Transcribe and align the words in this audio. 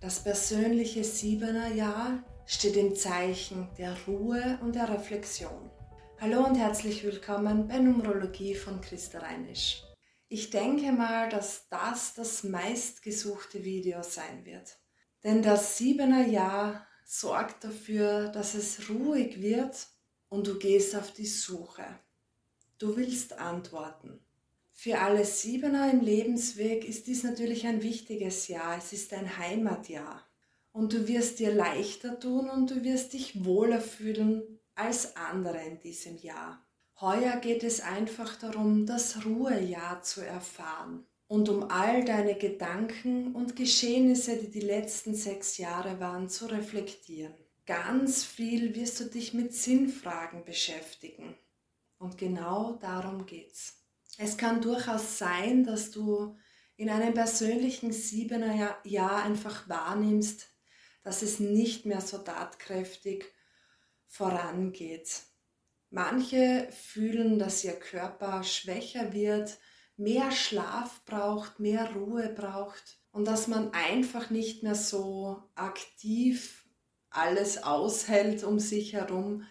Das 0.00 0.24
persönliche 0.24 1.04
Siebener 1.04 1.74
Jahr 1.74 2.24
steht 2.46 2.74
im 2.76 2.96
Zeichen 2.96 3.68
der 3.76 3.94
Ruhe 4.06 4.58
und 4.62 4.74
der 4.74 4.88
Reflexion. 4.88 5.70
Hallo 6.18 6.42
und 6.46 6.54
herzlich 6.54 7.04
willkommen 7.04 7.68
bei 7.68 7.78
Numerologie 7.78 8.54
von 8.54 8.80
Christa 8.80 9.18
Reinisch. 9.18 9.82
Ich 10.28 10.48
denke 10.48 10.90
mal, 10.92 11.28
dass 11.28 11.68
das 11.68 12.14
das 12.14 12.44
meistgesuchte 12.44 13.62
Video 13.62 14.02
sein 14.02 14.46
wird. 14.46 14.78
Denn 15.22 15.42
das 15.42 15.76
Siebener 15.76 16.26
Jahr 16.26 16.86
sorgt 17.04 17.64
dafür, 17.64 18.28
dass 18.28 18.54
es 18.54 18.88
ruhig 18.88 19.42
wird 19.42 19.86
und 20.30 20.46
du 20.46 20.58
gehst 20.58 20.96
auf 20.96 21.12
die 21.12 21.26
Suche. 21.26 21.84
Du 22.78 22.96
willst 22.96 23.34
antworten. 23.38 24.24
Für 24.82 25.00
alle 25.00 25.26
Siebener 25.26 25.90
im 25.90 26.00
Lebensweg 26.00 26.88
ist 26.88 27.06
dies 27.06 27.22
natürlich 27.22 27.66
ein 27.66 27.82
wichtiges 27.82 28.48
Jahr. 28.48 28.78
Es 28.78 28.94
ist 28.94 29.12
ein 29.12 29.36
Heimatjahr. 29.36 30.26
Und 30.72 30.94
du 30.94 31.06
wirst 31.06 31.38
dir 31.38 31.52
leichter 31.52 32.18
tun 32.18 32.48
und 32.48 32.70
du 32.70 32.82
wirst 32.82 33.12
dich 33.12 33.44
wohler 33.44 33.82
fühlen 33.82 34.58
als 34.74 35.16
andere 35.16 35.62
in 35.66 35.80
diesem 35.80 36.16
Jahr. 36.16 36.66
Heuer 36.98 37.36
geht 37.36 37.62
es 37.62 37.82
einfach 37.82 38.36
darum, 38.36 38.86
das 38.86 39.26
Ruhejahr 39.26 40.00
zu 40.00 40.22
erfahren 40.22 41.04
und 41.26 41.50
um 41.50 41.64
all 41.64 42.02
deine 42.02 42.36
Gedanken 42.36 43.34
und 43.34 43.56
Geschehnisse, 43.56 44.38
die 44.38 44.50
die 44.50 44.60
letzten 44.60 45.14
sechs 45.14 45.58
Jahre 45.58 46.00
waren, 46.00 46.30
zu 46.30 46.46
reflektieren. 46.46 47.34
Ganz 47.66 48.24
viel 48.24 48.74
wirst 48.74 48.98
du 49.00 49.04
dich 49.04 49.34
mit 49.34 49.52
Sinnfragen 49.52 50.42
beschäftigen. 50.46 51.34
Und 51.98 52.16
genau 52.16 52.78
darum 52.80 53.26
geht's. 53.26 53.79
Es 54.22 54.36
kann 54.36 54.60
durchaus 54.60 55.16
sein, 55.16 55.64
dass 55.64 55.90
du 55.92 56.36
in 56.76 56.90
einem 56.90 57.14
persönlichen 57.14 57.90
siebener 57.90 58.76
Jahr 58.84 59.22
einfach 59.22 59.66
wahrnimmst, 59.66 60.46
dass 61.02 61.22
es 61.22 61.40
nicht 61.40 61.86
mehr 61.86 62.02
so 62.02 62.18
tatkräftig 62.18 63.24
vorangeht. 64.06 65.22
Manche 65.88 66.68
fühlen, 66.70 67.38
dass 67.38 67.64
ihr 67.64 67.72
Körper 67.72 68.42
schwächer 68.42 69.14
wird, 69.14 69.56
mehr 69.96 70.30
Schlaf 70.32 71.02
braucht, 71.06 71.58
mehr 71.58 71.90
Ruhe 71.94 72.28
braucht 72.28 73.00
und 73.12 73.24
dass 73.24 73.48
man 73.48 73.72
einfach 73.72 74.28
nicht 74.28 74.62
mehr 74.62 74.74
so 74.74 75.44
aktiv 75.54 76.66
alles 77.08 77.62
aushält 77.62 78.44
um 78.44 78.58
sich 78.58 78.92
herum, 78.92 79.46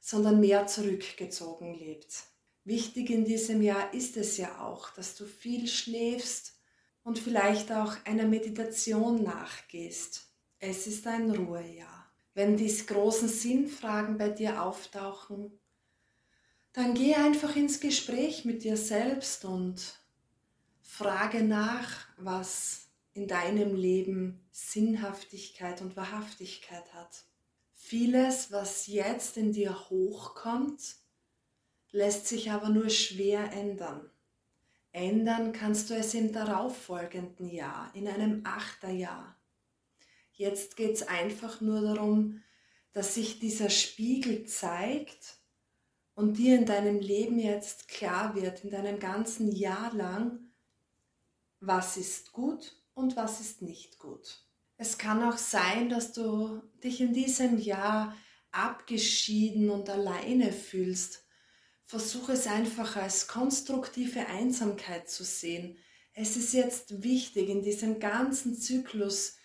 sondern 0.00 0.40
mehr 0.40 0.66
zurückgezogen 0.66 1.74
lebt. 1.74 2.33
Wichtig 2.64 3.10
in 3.10 3.26
diesem 3.26 3.60
Jahr 3.60 3.92
ist 3.92 4.16
es 4.16 4.38
ja 4.38 4.60
auch, 4.60 4.90
dass 4.94 5.16
du 5.16 5.26
viel 5.26 5.68
schläfst 5.68 6.58
und 7.02 7.18
vielleicht 7.18 7.70
auch 7.70 7.94
einer 8.06 8.26
Meditation 8.26 9.22
nachgehst. 9.22 10.26
Es 10.58 10.86
ist 10.86 11.06
ein 11.06 11.30
Ruhejahr. 11.30 12.10
Wenn 12.32 12.56
diese 12.56 12.86
großen 12.86 13.28
Sinnfragen 13.28 14.16
bei 14.16 14.30
dir 14.30 14.62
auftauchen, 14.62 15.60
dann 16.72 16.94
geh 16.94 17.14
einfach 17.14 17.54
ins 17.54 17.80
Gespräch 17.80 18.46
mit 18.46 18.64
dir 18.64 18.78
selbst 18.78 19.44
und 19.44 20.00
frage 20.80 21.44
nach, 21.44 22.06
was 22.16 22.88
in 23.12 23.28
deinem 23.28 23.76
Leben 23.76 24.40
Sinnhaftigkeit 24.50 25.82
und 25.82 25.96
Wahrhaftigkeit 25.96 26.94
hat. 26.94 27.24
Vieles, 27.74 28.50
was 28.50 28.86
jetzt 28.86 29.36
in 29.36 29.52
dir 29.52 29.90
hochkommt, 29.90 30.96
lässt 31.94 32.26
sich 32.26 32.50
aber 32.50 32.70
nur 32.70 32.90
schwer 32.90 33.52
ändern. 33.52 34.10
Ändern 34.90 35.52
kannst 35.52 35.90
du 35.90 35.94
es 35.94 36.12
im 36.14 36.32
darauffolgenden 36.32 37.48
Jahr, 37.48 37.90
in 37.94 38.08
einem 38.08 38.44
Achterjahr. 38.44 39.36
Jetzt 40.32 40.76
geht 40.76 40.94
es 40.94 41.06
einfach 41.06 41.60
nur 41.60 41.80
darum, 41.82 42.42
dass 42.92 43.14
sich 43.14 43.38
dieser 43.38 43.70
Spiegel 43.70 44.44
zeigt 44.44 45.38
und 46.14 46.36
dir 46.36 46.58
in 46.58 46.66
deinem 46.66 46.98
Leben 46.98 47.38
jetzt 47.38 47.86
klar 47.86 48.34
wird, 48.34 48.64
in 48.64 48.70
deinem 48.70 48.98
ganzen 48.98 49.52
Jahr 49.52 49.94
lang, 49.94 50.50
was 51.60 51.96
ist 51.96 52.32
gut 52.32 52.76
und 52.94 53.16
was 53.16 53.40
ist 53.40 53.62
nicht 53.62 54.00
gut. 54.00 54.44
Es 54.76 54.98
kann 54.98 55.22
auch 55.22 55.38
sein, 55.38 55.88
dass 55.88 56.12
du 56.12 56.60
dich 56.82 57.00
in 57.00 57.12
diesem 57.12 57.58
Jahr 57.58 58.16
abgeschieden 58.50 59.70
und 59.70 59.88
alleine 59.88 60.52
fühlst 60.52 61.23
Versuche 61.94 62.32
es 62.32 62.48
einfach 62.48 62.96
als 62.96 63.28
konstruktive 63.28 64.26
Einsamkeit 64.26 65.08
zu 65.08 65.22
sehen. 65.22 65.78
Es 66.12 66.36
ist 66.36 66.52
jetzt 66.52 67.04
wichtig 67.04 67.48
in 67.48 67.62
diesem 67.62 68.00
ganzen 68.00 68.56
Zyklus 68.56 69.36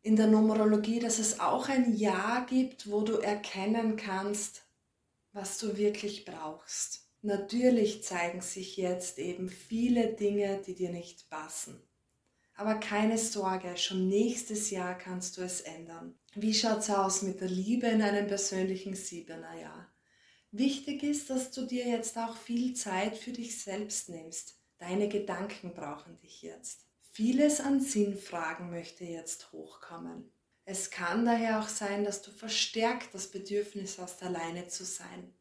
in 0.00 0.16
der 0.16 0.28
Numerologie, 0.28 0.98
dass 0.98 1.18
es 1.18 1.40
auch 1.40 1.68
ein 1.68 1.94
Jahr 1.94 2.46
gibt, 2.46 2.90
wo 2.90 3.02
du 3.02 3.18
erkennen 3.18 3.96
kannst, 3.96 4.64
was 5.32 5.58
du 5.58 5.76
wirklich 5.76 6.24
brauchst. 6.24 7.06
Natürlich 7.20 8.02
zeigen 8.02 8.40
sich 8.40 8.78
jetzt 8.78 9.18
eben 9.18 9.50
viele 9.50 10.14
Dinge, 10.14 10.62
die 10.66 10.74
dir 10.74 10.88
nicht 10.90 11.28
passen. 11.28 11.86
Aber 12.54 12.76
keine 12.76 13.18
Sorge, 13.18 13.76
schon 13.76 14.08
nächstes 14.08 14.70
Jahr 14.70 14.96
kannst 14.96 15.36
du 15.36 15.42
es 15.42 15.60
ändern. 15.60 16.18
Wie 16.34 16.54
schaut's 16.54 16.88
aus 16.88 17.20
mit 17.20 17.42
der 17.42 17.50
Liebe 17.50 17.88
in 17.88 18.00
einem 18.00 18.26
persönlichen 18.26 18.94
Siebener 18.94 19.54
Jahr? 19.60 19.92
Wichtig 20.50 21.02
ist, 21.02 21.28
dass 21.28 21.50
du 21.50 21.66
dir 21.66 21.86
jetzt 21.86 22.16
auch 22.16 22.36
viel 22.36 22.74
Zeit 22.74 23.16
für 23.16 23.32
dich 23.32 23.62
selbst 23.62 24.08
nimmst. 24.08 24.58
Deine 24.78 25.08
Gedanken 25.08 25.74
brauchen 25.74 26.16
dich 26.18 26.40
jetzt. 26.40 26.86
Vieles 27.10 27.60
an 27.60 27.80
Sinnfragen 27.80 28.70
möchte 28.70 29.04
jetzt 29.04 29.52
hochkommen. 29.52 30.32
Es 30.64 30.90
kann 30.90 31.24
daher 31.24 31.60
auch 31.60 31.68
sein, 31.68 32.04
dass 32.04 32.22
du 32.22 32.30
verstärkt 32.30 33.14
das 33.14 33.30
Bedürfnis 33.30 33.98
hast, 33.98 34.22
alleine 34.22 34.68
zu 34.68 34.84
sein. 34.84 35.34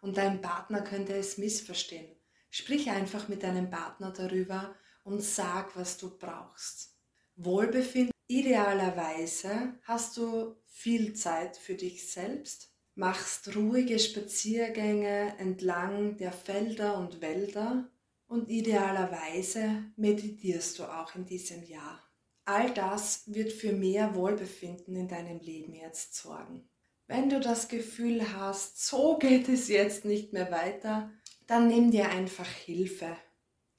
Und 0.00 0.16
dein 0.16 0.40
Partner 0.40 0.82
könnte 0.82 1.14
es 1.14 1.38
missverstehen. 1.38 2.16
Sprich 2.50 2.90
einfach 2.90 3.28
mit 3.28 3.42
deinem 3.42 3.70
Partner 3.70 4.12
darüber 4.12 4.74
und 5.04 5.22
sag, 5.22 5.76
was 5.76 5.96
du 5.98 6.18
brauchst. 6.18 6.96
Wohlbefinden. 7.36 8.10
Idealerweise 8.26 9.78
hast 9.84 10.16
du 10.16 10.56
viel 10.66 11.14
Zeit 11.14 11.56
für 11.56 11.74
dich 11.74 12.10
selbst 12.10 12.69
machst 12.94 13.54
ruhige 13.56 13.98
Spaziergänge 13.98 15.34
entlang 15.38 16.16
der 16.16 16.32
Felder 16.32 16.98
und 16.98 17.20
Wälder 17.20 17.90
und 18.26 18.48
idealerweise 18.48 19.84
meditierst 19.96 20.78
du 20.78 20.84
auch 20.84 21.14
in 21.14 21.26
diesem 21.26 21.64
Jahr. 21.64 22.00
All 22.44 22.72
das 22.72 23.32
wird 23.32 23.52
für 23.52 23.72
mehr 23.72 24.14
Wohlbefinden 24.14 24.96
in 24.96 25.08
deinem 25.08 25.40
Leben 25.40 25.74
jetzt 25.74 26.14
sorgen. 26.14 26.68
Wenn 27.06 27.28
du 27.28 27.40
das 27.40 27.68
Gefühl 27.68 28.34
hast, 28.36 28.86
so 28.86 29.18
geht 29.18 29.48
es 29.48 29.68
jetzt 29.68 30.04
nicht 30.04 30.32
mehr 30.32 30.50
weiter, 30.50 31.10
dann 31.46 31.66
nimm 31.66 31.90
dir 31.90 32.08
einfach 32.08 32.46
Hilfe. 32.46 33.16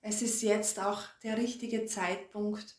Es 0.02 0.22
ist 0.22 0.42
jetzt 0.42 0.80
auch 0.80 1.04
der 1.24 1.38
richtige 1.38 1.86
Zeitpunkt, 1.86 2.78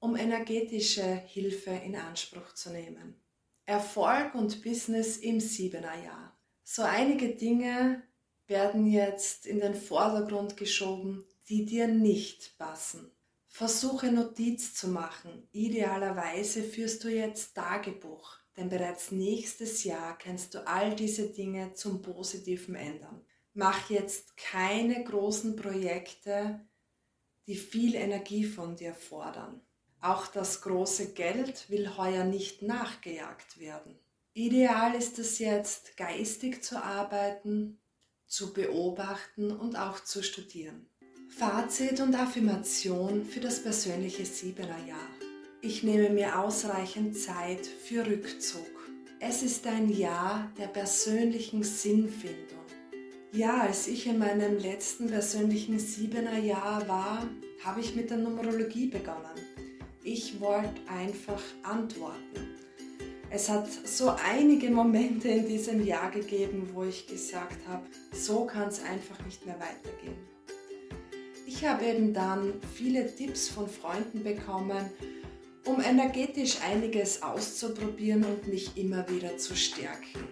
um 0.00 0.16
energetische 0.16 1.04
Hilfe 1.04 1.70
in 1.70 1.94
Anspruch 1.94 2.52
zu 2.54 2.70
nehmen. 2.70 3.22
Erfolg 3.66 4.34
und 4.34 4.62
Business 4.62 5.16
im 5.16 5.40
siebener 5.40 6.02
Jahr. 6.02 6.38
So 6.64 6.82
einige 6.82 7.34
Dinge 7.34 8.02
werden 8.46 8.86
jetzt 8.86 9.46
in 9.46 9.60
den 9.60 9.74
Vordergrund 9.74 10.56
geschoben, 10.56 11.24
die 11.48 11.64
dir 11.64 11.88
nicht 11.88 12.56
passen. 12.58 13.10
Versuche 13.48 14.10
Notiz 14.10 14.74
zu 14.74 14.88
machen. 14.88 15.46
Idealerweise 15.52 16.62
führst 16.62 17.04
du 17.04 17.08
jetzt 17.08 17.54
Tagebuch, 17.54 18.38
denn 18.56 18.68
bereits 18.68 19.10
nächstes 19.12 19.84
Jahr 19.84 20.16
kannst 20.18 20.54
du 20.54 20.66
all 20.66 20.94
diese 20.94 21.28
Dinge 21.28 21.74
zum 21.74 22.02
Positiven 22.02 22.74
ändern. 22.74 23.24
Mach 23.54 23.90
jetzt 23.90 24.36
keine 24.36 25.04
großen 25.04 25.56
Projekte, 25.56 26.66
die 27.46 27.56
viel 27.56 27.94
Energie 27.94 28.44
von 28.44 28.76
dir 28.76 28.94
fordern. 28.94 29.60
Auch 30.02 30.26
das 30.26 30.62
große 30.62 31.12
Geld 31.12 31.70
will 31.70 31.96
heuer 31.96 32.24
nicht 32.24 32.60
nachgejagt 32.60 33.60
werden. 33.60 33.96
Ideal 34.34 34.96
ist 34.96 35.20
es 35.20 35.38
jetzt, 35.38 35.96
geistig 35.96 36.64
zu 36.64 36.82
arbeiten, 36.82 37.78
zu 38.26 38.52
beobachten 38.52 39.52
und 39.52 39.76
auch 39.76 40.02
zu 40.02 40.24
studieren. 40.24 40.88
Fazit 41.28 42.00
und 42.00 42.16
Affirmation 42.16 43.24
für 43.24 43.38
das 43.38 43.62
persönliche 43.62 44.26
Siebener 44.26 44.84
Jahr. 44.86 45.08
Ich 45.60 45.84
nehme 45.84 46.10
mir 46.10 46.40
ausreichend 46.40 47.16
Zeit 47.16 47.64
für 47.64 48.04
Rückzug. 48.04 48.66
Es 49.20 49.44
ist 49.44 49.68
ein 49.68 49.88
Jahr 49.88 50.50
der 50.58 50.66
persönlichen 50.66 51.62
Sinnfindung. 51.62 52.66
Ja, 53.30 53.60
als 53.60 53.86
ich 53.86 54.08
in 54.08 54.18
meinem 54.18 54.58
letzten 54.58 55.06
persönlichen 55.06 55.78
Siebener 55.78 56.38
Jahr 56.38 56.88
war, 56.88 57.28
habe 57.64 57.80
ich 57.80 57.94
mit 57.94 58.10
der 58.10 58.16
Numerologie 58.16 58.88
begonnen. 58.88 59.51
Ich 60.04 60.40
wollte 60.40 60.80
einfach 60.88 61.42
antworten. 61.62 62.56
Es 63.30 63.48
hat 63.48 63.68
so 63.70 64.10
einige 64.10 64.70
Momente 64.70 65.28
in 65.28 65.46
diesem 65.46 65.84
Jahr 65.84 66.10
gegeben, 66.10 66.70
wo 66.72 66.84
ich 66.84 67.06
gesagt 67.06 67.66
habe, 67.66 67.86
so 68.12 68.44
kann 68.44 68.68
es 68.68 68.82
einfach 68.82 69.24
nicht 69.24 69.46
mehr 69.46 69.58
weitergehen. 69.58 70.16
Ich 71.46 71.64
habe 71.64 71.84
eben 71.84 72.12
dann 72.12 72.54
viele 72.74 73.14
Tipps 73.14 73.48
von 73.48 73.68
Freunden 73.68 74.22
bekommen 74.22 74.90
um 75.64 75.80
energetisch 75.80 76.60
einiges 76.62 77.22
auszuprobieren 77.22 78.24
und 78.24 78.48
mich 78.48 78.76
immer 78.76 79.08
wieder 79.08 79.36
zu 79.36 79.54
stärken. 79.54 80.26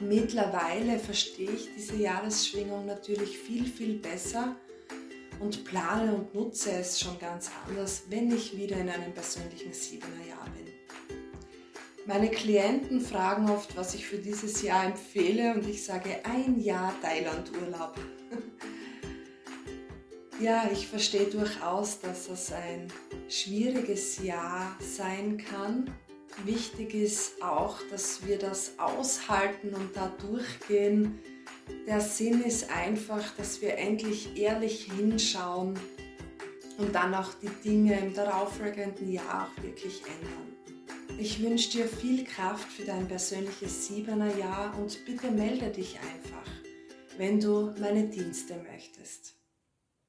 Mittlerweile 0.00 0.98
verstehe 0.98 1.50
ich 1.50 1.68
diese 1.76 1.96
Jahresschwingung 1.96 2.86
natürlich 2.86 3.38
viel, 3.38 3.66
viel 3.66 3.94
besser 3.98 4.56
und 5.40 5.64
plane 5.64 6.14
und 6.14 6.34
nutze 6.34 6.72
es 6.72 7.00
schon 7.00 7.18
ganz 7.18 7.50
anders, 7.66 8.04
wenn 8.08 8.34
ich 8.34 8.56
wieder 8.56 8.76
in 8.76 8.88
einem 8.88 9.12
persönlichen 9.12 9.72
siebener 9.72 10.24
Jahr 10.28 10.46
bin. 10.56 10.72
Meine 12.06 12.30
Klienten 12.30 13.02
fragen 13.02 13.50
oft, 13.50 13.76
was 13.76 13.94
ich 13.94 14.06
für 14.06 14.16
dieses 14.16 14.62
Jahr 14.62 14.86
empfehle 14.86 15.52
und 15.52 15.68
ich 15.68 15.84
sage 15.84 16.20
ein 16.24 16.58
Jahr 16.58 16.94
Thailand-Urlaub. 17.02 17.96
ja, 20.40 20.70
ich 20.72 20.88
verstehe 20.88 21.26
durchaus, 21.26 22.00
dass 22.00 22.30
es 22.30 22.50
ein 22.50 22.88
schwieriges 23.28 24.22
Jahr 24.22 24.74
sein 24.80 25.36
kann. 25.36 25.92
Wichtig 26.44 26.94
ist 26.94 27.42
auch, 27.42 27.76
dass 27.90 28.26
wir 28.26 28.38
das 28.38 28.78
aushalten 28.78 29.74
und 29.74 29.94
da 29.94 30.10
durchgehen. 30.26 31.18
Der 31.86 32.00
Sinn 32.00 32.42
ist 32.42 32.70
einfach, 32.70 33.34
dass 33.36 33.60
wir 33.62 33.78
endlich 33.78 34.36
ehrlich 34.36 34.90
hinschauen 34.92 35.78
und 36.78 36.94
dann 36.94 37.14
auch 37.14 37.32
die 37.34 37.50
Dinge 37.68 37.98
im 37.98 38.14
darauffolgenden 38.14 39.10
Jahr 39.10 39.48
auch 39.48 39.62
wirklich 39.62 40.02
ändern. 40.02 41.18
Ich 41.18 41.42
wünsche 41.42 41.70
dir 41.70 41.86
viel 41.86 42.24
Kraft 42.24 42.70
für 42.70 42.84
dein 42.84 43.08
persönliches 43.08 43.88
Siebener 43.88 44.36
Jahr 44.36 44.78
und 44.78 45.04
bitte 45.04 45.30
melde 45.30 45.70
dich 45.70 45.98
einfach, 45.98 46.50
wenn 47.16 47.40
du 47.40 47.74
meine 47.80 48.04
Dienste 48.04 48.54
möchtest. 48.70 49.37